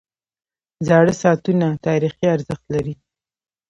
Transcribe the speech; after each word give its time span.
•زاړه 0.87 1.13
ساعتونه 1.21 1.67
تاریخي 1.85 2.25
ارزښت 2.35 2.65
لري. 2.73 2.93